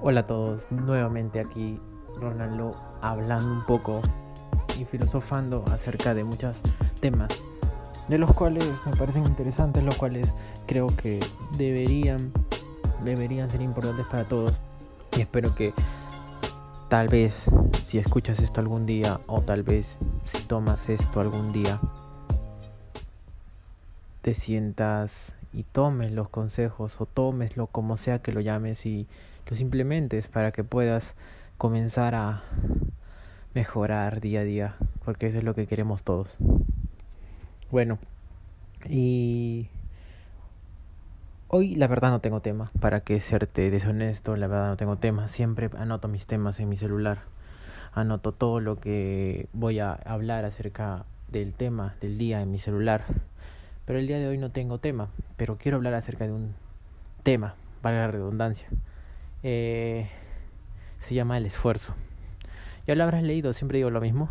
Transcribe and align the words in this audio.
Hola 0.00 0.20
a 0.20 0.26
todos, 0.28 0.70
nuevamente 0.70 1.40
aquí 1.40 1.80
Ronaldo 2.20 2.72
hablando 3.02 3.52
un 3.52 3.66
poco 3.66 4.00
y 4.78 4.84
filosofando 4.84 5.64
acerca 5.72 6.14
de 6.14 6.22
muchos 6.22 6.60
temas 7.00 7.28
de 8.06 8.16
los 8.16 8.32
cuales 8.32 8.64
me 8.86 8.96
parecen 8.96 9.26
interesantes, 9.26 9.82
los 9.82 9.96
cuales 9.96 10.32
creo 10.68 10.86
que 10.86 11.18
deberían 11.56 12.32
deberían 13.02 13.48
ser 13.48 13.60
importantes 13.60 14.06
para 14.06 14.22
todos. 14.28 14.60
Y 15.16 15.22
espero 15.22 15.52
que 15.56 15.74
tal 16.88 17.08
vez 17.08 17.34
si 17.84 17.98
escuchas 17.98 18.38
esto 18.38 18.60
algún 18.60 18.86
día 18.86 19.18
o 19.26 19.40
tal 19.40 19.64
vez 19.64 19.98
si 20.26 20.44
tomas 20.44 20.88
esto 20.88 21.20
algún 21.20 21.50
día 21.50 21.80
te 24.22 24.32
sientas 24.32 25.32
y 25.58 25.64
tomes 25.64 26.12
los 26.12 26.28
consejos 26.28 27.00
o 27.00 27.06
tomeslo 27.06 27.66
como 27.66 27.96
sea 27.96 28.20
que 28.20 28.30
lo 28.30 28.40
llames 28.40 28.86
y 28.86 29.08
los 29.48 29.60
implementes 29.60 30.28
para 30.28 30.52
que 30.52 30.62
puedas 30.62 31.16
comenzar 31.56 32.14
a 32.14 32.44
mejorar 33.54 34.20
día 34.20 34.40
a 34.40 34.44
día, 34.44 34.76
porque 35.04 35.26
eso 35.26 35.38
es 35.38 35.44
lo 35.44 35.56
que 35.56 35.66
queremos 35.66 36.04
todos. 36.04 36.36
Bueno, 37.72 37.98
y 38.88 39.66
hoy 41.48 41.74
la 41.74 41.88
verdad 41.88 42.10
no 42.10 42.20
tengo 42.20 42.40
tema, 42.40 42.70
para 42.78 43.00
que 43.00 43.18
serte 43.18 43.68
deshonesto, 43.72 44.36
la 44.36 44.46
verdad 44.46 44.68
no 44.68 44.76
tengo 44.76 44.94
tema, 44.94 45.26
siempre 45.26 45.70
anoto 45.76 46.06
mis 46.06 46.28
temas 46.28 46.60
en 46.60 46.68
mi 46.68 46.76
celular, 46.76 47.22
anoto 47.92 48.30
todo 48.30 48.60
lo 48.60 48.78
que 48.78 49.48
voy 49.52 49.80
a 49.80 49.92
hablar 49.92 50.44
acerca 50.44 51.04
del 51.32 51.52
tema 51.52 51.96
del 52.00 52.16
día 52.16 52.42
en 52.42 52.52
mi 52.52 52.60
celular, 52.60 53.02
pero 53.88 54.00
el 54.00 54.06
día 54.06 54.18
de 54.18 54.28
hoy 54.28 54.36
no 54.36 54.50
tengo 54.50 54.76
tema, 54.76 55.08
pero 55.38 55.56
quiero 55.56 55.78
hablar 55.78 55.94
acerca 55.94 56.26
de 56.26 56.32
un 56.32 56.54
tema, 57.22 57.54
para 57.80 58.00
la 58.00 58.08
redundancia 58.08 58.68
eh, 59.42 60.10
se 61.00 61.14
llama 61.14 61.38
El 61.38 61.46
esfuerzo. 61.46 61.94
Ya 62.86 62.94
lo 62.94 63.04
habrás 63.04 63.22
leído, 63.22 63.54
siempre 63.54 63.78
digo 63.78 63.88
lo 63.88 64.02
mismo. 64.02 64.28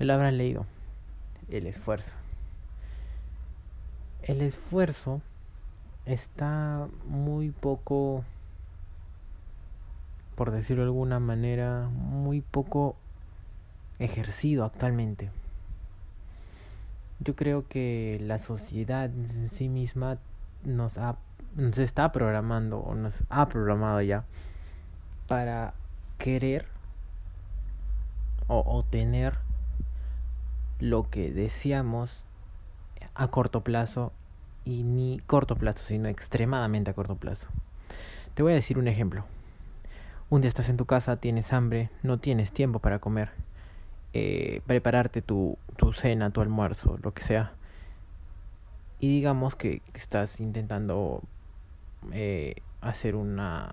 Ya 0.00 0.06
lo 0.06 0.14
habrás 0.14 0.32
leído. 0.32 0.66
El 1.48 1.68
esfuerzo. 1.68 2.16
El 4.24 4.42
esfuerzo 4.42 5.22
está 6.04 6.88
muy 7.06 7.50
poco, 7.50 8.24
por 10.34 10.50
decirlo 10.50 10.82
de 10.82 10.88
alguna 10.88 11.20
manera, 11.20 11.88
muy 11.92 12.40
poco 12.40 12.96
ejercido 14.00 14.64
actualmente. 14.64 15.30
Yo 17.20 17.36
creo 17.36 17.68
que 17.68 18.18
la 18.22 18.38
sociedad 18.38 19.04
en 19.04 19.48
sí 19.50 19.68
misma 19.68 20.18
nos 20.64 20.98
ha 20.98 21.16
nos 21.56 21.78
está 21.78 22.12
programando 22.12 22.78
o 22.78 22.94
nos 22.94 23.14
ha 23.28 23.48
programado 23.48 24.00
ya 24.00 24.24
para 25.26 25.74
querer 26.18 26.66
o 28.46 28.58
obtener 28.58 29.38
lo 30.78 31.08
que 31.10 31.30
deseamos 31.32 32.10
a 33.14 33.28
corto 33.28 33.62
plazo 33.62 34.12
y 34.64 34.82
ni 34.82 35.20
corto 35.26 35.56
plazo, 35.56 35.82
sino 35.86 36.08
extremadamente 36.08 36.90
a 36.90 36.94
corto 36.94 37.16
plazo. 37.16 37.46
Te 38.34 38.42
voy 38.42 38.52
a 38.52 38.56
decir 38.56 38.78
un 38.78 38.88
ejemplo. 38.88 39.24
Un 40.30 40.40
día 40.40 40.48
estás 40.48 40.68
en 40.68 40.76
tu 40.76 40.86
casa, 40.86 41.16
tienes 41.16 41.52
hambre, 41.52 41.90
no 42.02 42.18
tienes 42.18 42.52
tiempo 42.52 42.78
para 42.78 43.00
comer, 43.00 43.30
eh, 44.12 44.60
prepararte 44.66 45.22
tu, 45.22 45.58
tu 45.76 45.92
cena, 45.92 46.30
tu 46.30 46.40
almuerzo, 46.40 46.98
lo 47.02 47.12
que 47.12 47.22
sea. 47.22 47.52
Y 48.98 49.08
digamos 49.08 49.56
que 49.56 49.82
estás 49.94 50.40
intentando 50.40 51.22
eh, 52.12 52.56
hacer 52.80 53.16
una 53.16 53.72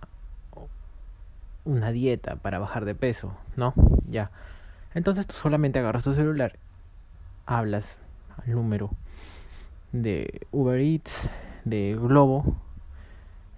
una 1.67 1.91
dieta 1.91 2.37
para 2.37 2.59
bajar 2.59 2.85
de 2.85 2.95
peso, 2.95 3.35
¿no? 3.55 3.73
Ya. 4.09 4.31
Entonces 4.93 5.27
tú 5.27 5.35
solamente 5.35 5.79
agarras 5.79 6.03
tu 6.03 6.13
celular, 6.13 6.57
hablas 7.45 7.97
al 8.37 8.53
número 8.53 8.89
de 9.91 10.47
Uber 10.51 10.79
Eats, 10.79 11.29
de 11.65 11.97
Globo, 11.99 12.55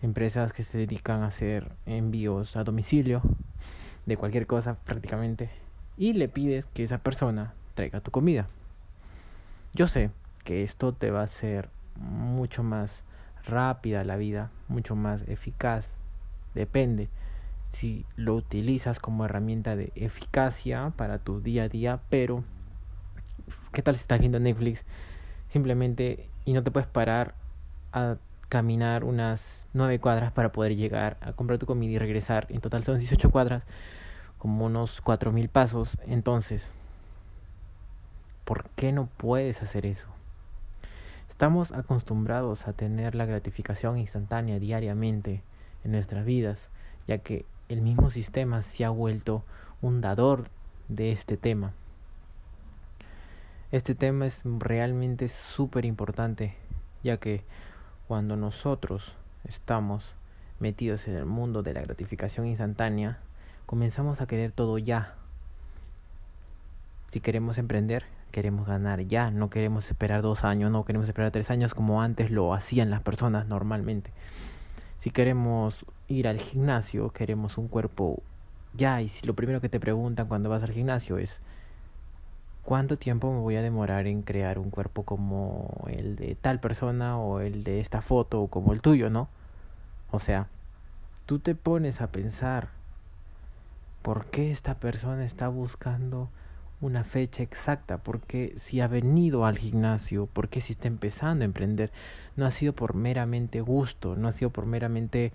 empresas 0.01 0.53
que 0.53 0.63
se 0.63 0.79
dedican 0.79 1.21
a 1.21 1.27
hacer 1.27 1.71
envíos 1.85 2.55
a 2.55 2.63
domicilio 2.63 3.21
de 4.05 4.17
cualquier 4.17 4.47
cosa 4.47 4.75
prácticamente, 4.85 5.49
y 5.99 6.13
le 6.13 6.29
pides 6.29 6.65
que 6.67 6.83
esa 6.83 6.97
persona 6.97 7.53
traiga 7.75 7.99
tu 7.99 8.09
comida. 8.09 8.47
Yo 9.73 9.87
sé 9.87 10.09
que 10.45 10.63
esto 10.63 10.93
te 10.93 11.11
va 11.11 11.19
a 11.19 11.25
hacer 11.25 11.69
mucho 11.97 12.63
más 12.63 13.03
rápida 13.45 14.05
la 14.05 14.15
vida, 14.15 14.49
mucho 14.69 14.95
más 14.95 15.27
eficaz. 15.27 15.89
Depende 16.55 17.09
si 17.67 18.05
lo 18.15 18.33
utilizas 18.33 18.99
como 18.99 19.25
herramienta 19.25 19.75
de 19.75 19.91
eficacia 19.93 20.91
para 20.95 21.19
tu 21.19 21.41
día 21.41 21.63
a 21.63 21.69
día, 21.69 21.99
pero 22.09 22.45
¿qué 23.73 23.81
tal 23.81 23.95
si 23.95 24.01
estás 24.01 24.21
viendo 24.21 24.39
Netflix 24.39 24.85
simplemente 25.49 26.27
y 26.45 26.53
no 26.53 26.63
te 26.63 26.71
puedes 26.71 26.87
parar 26.87 27.35
a 27.91 28.15
caminar 28.47 29.03
unas 29.03 29.67
nueve 29.73 29.99
cuadras 29.99 30.31
para 30.31 30.53
poder 30.53 30.77
llegar 30.77 31.17
a 31.19 31.33
comprar 31.33 31.59
tu 31.59 31.65
comida 31.65 31.91
y 31.91 31.97
regresar? 31.99 32.47
En 32.49 32.61
total 32.61 32.85
son 32.85 32.99
18 32.99 33.29
cuadras, 33.29 33.63
como 34.39 34.65
unos 34.65 35.01
cuatro 35.01 35.31
mil 35.31 35.49
pasos. 35.49 35.97
Entonces, 36.07 36.71
¿por 38.45 38.67
qué 38.71 38.91
no 38.91 39.07
puedes 39.17 39.61
hacer 39.61 39.85
eso? 39.85 40.07
Estamos 41.29 41.71
acostumbrados 41.71 42.67
a 42.67 42.73
tener 42.73 43.15
la 43.15 43.25
gratificación 43.25 43.97
instantánea 43.97 44.59
diariamente 44.59 45.43
en 45.83 45.91
nuestras 45.91 46.25
vidas, 46.25 46.69
ya 47.07 47.19
que 47.19 47.45
el 47.69 47.81
mismo 47.81 48.09
sistema 48.09 48.61
se 48.61 48.83
ha 48.83 48.89
vuelto 48.89 49.43
un 49.81 50.01
dador 50.01 50.49
de 50.87 51.11
este 51.11 51.37
tema. 51.37 51.73
Este 53.71 53.93
tema 53.93 54.25
es 54.25 54.41
realmente 54.43 55.27
súper 55.27 55.85
importante, 55.85 56.55
ya 57.03 57.17
que 57.17 57.43
cuando 58.07 58.35
nosotros 58.35 59.13
estamos 59.43 60.15
metidos 60.59 61.07
en 61.07 61.15
el 61.15 61.25
mundo 61.25 61.61
de 61.61 61.73
la 61.73 61.81
gratificación 61.81 62.47
instantánea, 62.47 63.19
comenzamos 63.69 64.19
a 64.19 64.25
querer 64.25 64.51
todo 64.51 64.79
ya. 64.79 65.13
Si 67.11 67.19
queremos 67.19 67.59
emprender, 67.59 68.03
queremos 68.31 68.65
ganar 68.65 69.01
ya, 69.01 69.29
no 69.29 69.51
queremos 69.51 69.87
esperar 69.91 70.23
dos 70.23 70.43
años, 70.43 70.71
no 70.71 70.85
queremos 70.85 71.07
esperar 71.07 71.29
tres 71.29 71.51
años 71.51 71.75
como 71.75 72.01
antes 72.01 72.31
lo 72.31 72.55
hacían 72.55 72.89
las 72.89 73.03
personas 73.03 73.45
normalmente. 73.45 74.09
Si 74.97 75.11
queremos 75.11 75.85
ir 76.07 76.27
al 76.27 76.39
gimnasio, 76.39 77.11
queremos 77.11 77.59
un 77.59 77.67
cuerpo 77.67 78.23
ya, 78.73 79.03
y 79.03 79.11
lo 79.21 79.35
primero 79.35 79.61
que 79.61 79.69
te 79.69 79.79
preguntan 79.79 80.27
cuando 80.27 80.49
vas 80.49 80.63
al 80.63 80.71
gimnasio 80.71 81.19
es 81.19 81.39
¿cuánto 82.63 82.97
tiempo 82.97 83.31
me 83.31 83.39
voy 83.39 83.55
a 83.55 83.61
demorar 83.61 84.07
en 84.07 84.23
crear 84.23 84.57
un 84.57 84.71
cuerpo 84.71 85.03
como 85.03 85.85
el 85.91 86.15
de 86.15 86.33
tal 86.33 86.59
persona 86.59 87.19
o 87.19 87.39
el 87.39 87.63
de 87.63 87.81
esta 87.81 88.01
foto 88.01 88.41
o 88.41 88.47
como 88.47 88.73
el 88.73 88.81
tuyo, 88.81 89.11
¿no? 89.11 89.27
O 90.09 90.19
sea, 90.19 90.47
tú 91.27 91.37
te 91.37 91.53
pones 91.53 92.01
a 92.01 92.07
pensar 92.07 92.78
¿por 94.01 94.25
qué 94.25 94.51
esta 94.51 94.75
persona 94.75 95.25
está 95.25 95.47
buscando 95.47 96.29
una 96.81 97.03
fecha 97.03 97.43
exacta, 97.43 97.97
porque 97.97 98.53
si 98.57 98.79
ha 98.79 98.87
venido 98.87 99.45
al 99.45 99.57
gimnasio, 99.57 100.29
porque 100.31 100.61
si 100.61 100.73
está 100.73 100.87
empezando 100.87 101.43
a 101.43 101.45
emprender, 101.45 101.91
no 102.35 102.45
ha 102.45 102.51
sido 102.51 102.73
por 102.73 102.93
meramente 102.95 103.61
gusto, 103.61 104.15
no 104.15 104.27
ha 104.27 104.31
sido 104.31 104.49
por 104.49 104.65
meramente 104.65 105.33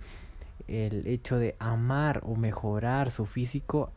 el 0.69 1.07
hecho 1.07 1.39
de 1.39 1.55
amar 1.59 2.23
o 2.25 2.35
mejorar 2.35 3.11
su 3.11 3.27
físico 3.27 3.91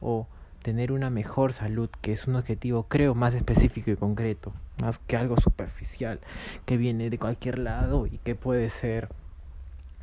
o 0.00 0.26
tener 0.62 0.90
una 0.92 1.10
mejor 1.10 1.52
salud, 1.52 1.88
que 2.00 2.12
es 2.12 2.26
un 2.26 2.34
objetivo 2.34 2.84
creo 2.84 3.14
más 3.14 3.34
específico 3.34 3.90
y 3.90 3.96
concreto, 3.96 4.52
más 4.80 4.98
que 4.98 5.16
algo 5.16 5.36
superficial 5.36 6.20
que 6.66 6.76
viene 6.76 7.08
de 7.08 7.18
cualquier 7.18 7.58
lado 7.58 8.06
y 8.06 8.18
que 8.18 8.34
puede 8.34 8.68
ser 8.68 9.08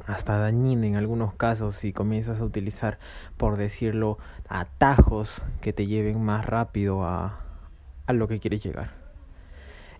hasta 0.06 0.38
dañina 0.38 0.86
en 0.86 0.96
algunos 0.96 1.34
casos 1.34 1.76
si 1.76 1.94
comienzas 1.94 2.40
a 2.40 2.44
utilizar, 2.44 3.00
por 3.38 3.58
decirlo, 3.58 4.18
atajos 4.48 5.42
que 5.62 5.74
te 5.74 5.88
lleven 5.88 6.24
más 6.24 6.46
rápido 6.46 7.04
a, 7.04 7.40
a 8.06 8.14
lo 8.14 8.28
que 8.28 8.40
quieres 8.40 8.64
llegar. 8.64 8.92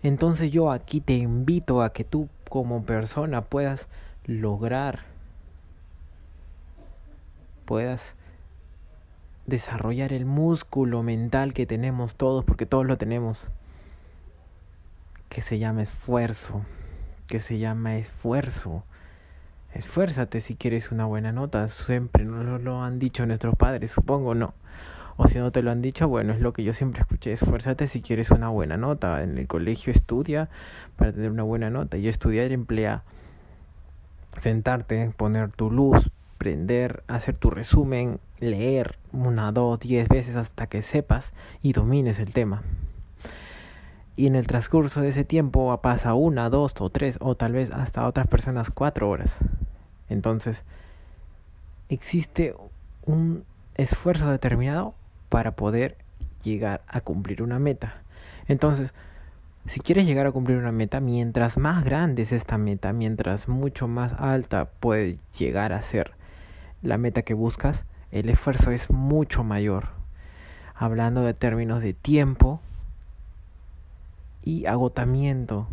Entonces 0.02 0.52
yo 0.52 0.70
aquí 0.70 1.00
te 1.00 1.14
invito 1.14 1.82
a 1.82 1.92
que 1.92 2.04
tú 2.04 2.28
como 2.48 2.84
persona 2.84 3.42
puedas 3.42 3.88
lograr, 4.24 5.00
puedas 7.64 8.14
desarrollar 9.46 10.12
el 10.12 10.24
músculo 10.24 11.02
mental 11.02 11.52
que 11.52 11.66
tenemos 11.66 12.14
todos, 12.14 12.44
porque 12.44 12.66
todos 12.66 12.86
lo 12.86 12.96
tenemos, 12.96 13.48
que 15.28 15.40
se 15.40 15.58
llama 15.58 15.82
esfuerzo, 15.82 16.62
que 17.26 17.40
se 17.40 17.58
llama 17.58 17.96
esfuerzo 17.96 18.84
esfuérzate 19.74 20.40
si 20.40 20.56
quieres 20.56 20.90
una 20.90 21.06
buena 21.06 21.32
nota. 21.32 21.68
Siempre 21.68 22.24
nos 22.24 22.62
lo 22.62 22.82
han 22.82 22.98
dicho 22.98 23.26
nuestros 23.26 23.56
padres, 23.56 23.90
supongo, 23.90 24.34
no. 24.34 24.54
O 25.16 25.26
si 25.26 25.38
no 25.38 25.50
te 25.50 25.62
lo 25.62 25.70
han 25.72 25.82
dicho, 25.82 26.08
bueno, 26.08 26.32
es 26.32 26.40
lo 26.40 26.52
que 26.52 26.62
yo 26.62 26.72
siempre 26.72 27.00
escuché. 27.00 27.32
Esfuérzate 27.32 27.88
si 27.88 28.02
quieres 28.02 28.30
una 28.30 28.48
buena 28.50 28.76
nota. 28.76 29.22
En 29.22 29.36
el 29.36 29.48
colegio 29.48 29.92
estudia 29.92 30.48
para 30.96 31.12
tener 31.12 31.30
una 31.30 31.42
buena 31.42 31.70
nota. 31.70 31.96
Y 31.96 32.06
estudiar 32.06 32.52
emplea 32.52 33.02
sentarte, 34.40 35.12
poner 35.16 35.50
tu 35.50 35.70
luz, 35.70 36.10
aprender, 36.36 37.02
hacer 37.08 37.34
tu 37.34 37.50
resumen, 37.50 38.20
leer 38.38 38.96
una, 39.12 39.50
dos, 39.50 39.80
diez 39.80 40.08
veces 40.08 40.36
hasta 40.36 40.68
que 40.68 40.82
sepas 40.82 41.32
y 41.62 41.72
domines 41.72 42.20
el 42.20 42.32
tema. 42.32 42.62
Y 44.14 44.26
en 44.26 44.36
el 44.36 44.46
transcurso 44.46 45.00
de 45.00 45.08
ese 45.08 45.24
tiempo 45.24 45.76
pasa 45.80 46.14
una, 46.14 46.50
dos 46.50 46.74
o 46.78 46.90
tres 46.90 47.18
o 47.20 47.36
tal 47.36 47.52
vez 47.52 47.70
hasta 47.70 48.06
otras 48.06 48.26
personas 48.26 48.70
cuatro 48.70 49.08
horas. 49.08 49.32
Entonces, 50.08 50.62
existe 51.88 52.54
un 53.04 53.44
esfuerzo 53.74 54.30
determinado 54.30 54.94
para 55.28 55.52
poder 55.52 55.96
llegar 56.42 56.82
a 56.88 57.00
cumplir 57.00 57.42
una 57.42 57.58
meta. 57.58 58.02
Entonces, 58.46 58.92
si 59.66 59.80
quieres 59.80 60.06
llegar 60.06 60.26
a 60.26 60.32
cumplir 60.32 60.56
una 60.56 60.72
meta, 60.72 61.00
mientras 61.00 61.58
más 61.58 61.84
grande 61.84 62.22
es 62.22 62.32
esta 62.32 62.56
meta, 62.56 62.92
mientras 62.92 63.48
mucho 63.48 63.86
más 63.86 64.14
alta 64.14 64.66
puede 64.80 65.18
llegar 65.38 65.72
a 65.72 65.82
ser 65.82 66.12
la 66.82 66.96
meta 66.96 67.22
que 67.22 67.34
buscas, 67.34 67.84
el 68.10 68.30
esfuerzo 68.30 68.70
es 68.70 68.90
mucho 68.90 69.44
mayor. 69.44 69.88
Hablando 70.74 71.22
de 71.22 71.34
términos 71.34 71.82
de 71.82 71.92
tiempo 71.92 72.60
y 74.42 74.66
agotamiento, 74.66 75.68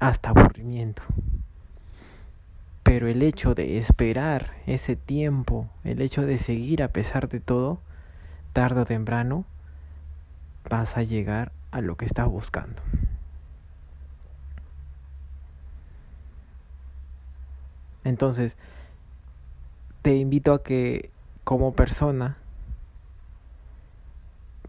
hasta 0.00 0.30
aburrimiento. 0.30 1.02
Pero 2.94 3.08
el 3.08 3.22
hecho 3.22 3.56
de 3.56 3.76
esperar 3.76 4.52
ese 4.68 4.94
tiempo, 4.94 5.68
el 5.82 6.00
hecho 6.00 6.22
de 6.22 6.38
seguir 6.38 6.80
a 6.80 6.92
pesar 6.92 7.28
de 7.28 7.40
todo, 7.40 7.80
tarde 8.52 8.82
o 8.82 8.84
temprano, 8.84 9.44
vas 10.70 10.96
a 10.96 11.02
llegar 11.02 11.50
a 11.72 11.80
lo 11.80 11.96
que 11.96 12.04
estás 12.04 12.28
buscando. 12.28 12.80
Entonces, 18.04 18.56
te 20.02 20.14
invito 20.14 20.52
a 20.52 20.62
que 20.62 21.10
como 21.42 21.72
persona, 21.72 22.36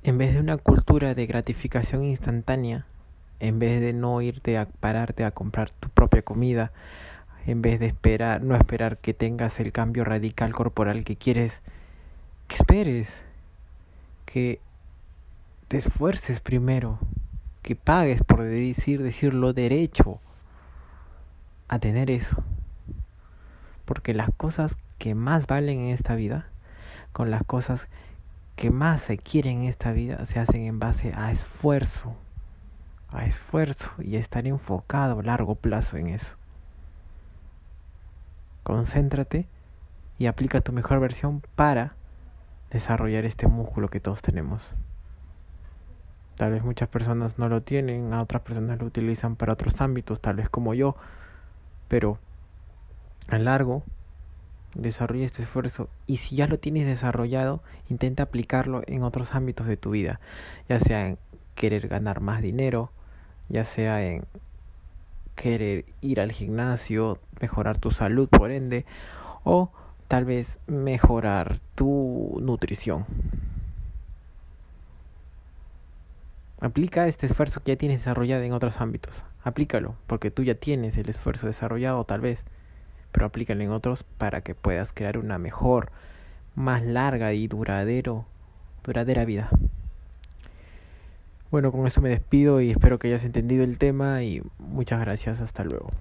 en 0.02 0.18
vez 0.18 0.34
de 0.34 0.40
una 0.40 0.58
cultura 0.58 1.14
de 1.14 1.28
gratificación 1.28 2.04
instantánea, 2.04 2.88
en 3.40 3.60
vez 3.60 3.82
de 3.82 3.94
no 3.94 4.20
irte 4.24 4.58
a 4.58 4.66
pararte 4.66 5.24
a 5.26 5.30
comprar 5.30 5.70
tu 5.70 5.90
propia 5.90 6.24
comida, 6.24 6.72
en 7.46 7.62
vez 7.62 7.80
de 7.80 7.88
esperar, 7.88 8.42
no 8.42 8.56
esperar 8.56 8.98
que 8.98 9.14
tengas 9.14 9.60
el 9.60 9.72
cambio 9.72 10.04
radical 10.04 10.54
corporal 10.54 11.04
que 11.04 11.16
quieres, 11.16 11.62
que 12.48 12.56
esperes, 12.56 13.22
que 14.26 14.60
te 15.68 15.78
esfuerces 15.78 16.40
primero, 16.40 17.00
que 17.62 17.76
pagues 17.76 18.24
por 18.24 18.44
decir, 18.44 19.04
decirlo 19.04 19.54
derecho 19.54 20.20
a 21.68 21.80
tener 21.80 22.10
eso. 22.10 22.44
Porque 23.86 24.14
las 24.14 24.30
cosas 24.36 24.78
que 24.98 25.14
más 25.14 25.46
valen 25.46 25.82
en 25.82 25.88
esta 25.88 26.16
vida, 26.16 26.48
con 27.12 27.30
las 27.30 27.44
cosas 27.44 27.88
que 28.56 28.72
más 28.72 29.02
se 29.02 29.18
quieren 29.18 29.62
en 29.62 29.70
esta 29.70 29.92
vida, 29.92 30.26
se 30.26 30.40
hacen 30.40 30.64
en 30.64 30.80
base 30.80 31.14
a 31.16 31.32
esfuerzo, 31.32 32.16
a 33.10 33.26
esfuerzo 33.26 33.92
y 34.00 34.16
a 34.16 34.20
estar 34.20 34.48
enfocado 34.48 35.20
a 35.20 35.24
largo 35.24 35.54
plazo 35.56 35.98
en 35.98 36.08
eso. 36.08 36.36
Concéntrate 38.66 39.46
y 40.18 40.26
aplica 40.26 40.60
tu 40.60 40.74
mejor 40.74 41.00
versión 41.00 41.44
para 41.56 41.94
desarrollar 42.72 43.24
este 43.24 43.46
músculo 43.46 43.90
que 43.90 44.00
todos 44.00 44.24
tenemos. 44.24 44.72
Tal 46.36 46.52
vez 46.52 46.64
muchas 46.64 46.90
personas 46.90 47.38
no 47.38 47.48
lo 47.48 47.62
tienen, 47.62 48.12
a 48.12 48.24
otras 48.24 48.42
personas 48.42 48.80
lo 48.80 48.88
utilizan 48.88 49.36
para 49.36 49.54
otros 49.54 49.80
ámbitos, 49.82 50.20
tal 50.20 50.38
vez 50.38 50.50
como 50.50 50.74
yo, 50.74 50.96
pero 51.90 52.18
a 53.28 53.38
largo 53.38 53.84
desarrolla 54.74 55.26
este 55.26 55.44
esfuerzo 55.44 55.88
y 56.08 56.18
si 56.18 56.36
ya 56.36 56.48
lo 56.48 56.58
tienes 56.58 56.88
desarrollado, 56.88 57.62
intenta 57.88 58.24
aplicarlo 58.24 58.82
en 58.88 59.04
otros 59.04 59.36
ámbitos 59.36 59.68
de 59.68 59.78
tu 59.78 59.92
vida, 59.92 60.20
ya 60.68 60.80
sea 60.80 61.08
en 61.08 61.20
querer 61.54 61.88
ganar 61.88 62.20
más 62.20 62.42
dinero, 62.42 62.90
ya 63.48 63.64
sea 63.64 64.04
en 64.04 64.26
querer 65.36 65.86
ir 66.02 66.20
al 66.20 66.32
gimnasio, 66.32 67.20
mejorar 67.40 67.78
tu 67.78 67.92
salud 67.92 68.28
por 68.28 68.52
ende, 68.52 68.86
o 69.44 69.70
tal 70.08 70.26
vez 70.26 70.58
mejorar 70.68 71.60
tu 71.76 72.38
nutrición. 72.42 73.06
Aplica 76.62 77.08
este 77.08 77.26
esfuerzo 77.28 77.62
que 77.62 77.74
ya 77.74 77.78
tienes 77.78 78.00
desarrollado 78.00 78.44
en 78.44 78.54
otros 78.54 78.80
ámbitos. 78.82 79.24
Aplícalo, 79.44 79.96
porque 80.08 80.32
tú 80.32 80.44
ya 80.44 80.56
tienes 80.56 80.98
el 80.98 81.10
esfuerzo 81.10 81.48
desarrollado 81.48 82.04
tal 82.06 82.22
vez, 82.22 82.44
pero 83.12 83.28
aplícalo 83.28 83.64
en 83.64 83.72
otros 83.72 84.04
para 84.04 84.42
que 84.42 84.56
puedas 84.56 84.92
crear 84.94 85.18
una 85.18 85.38
mejor, 85.38 85.92
más 86.56 86.84
larga 86.84 87.34
y 87.34 87.48
duradero, 87.48 88.26
duradera 88.84 89.26
vida. 89.26 89.50
Bueno, 91.52 91.72
con 91.72 91.86
eso 91.88 92.02
me 92.02 92.10
despido 92.10 92.62
y 92.62 92.72
espero 92.72 93.00
que 93.00 93.08
hayas 93.08 93.24
entendido 93.24 93.64
el 93.64 93.78
tema 93.78 94.24
y 94.24 94.42
muchas 94.60 95.00
gracias. 95.00 95.42
Hasta 95.42 95.64
luego. 95.64 95.92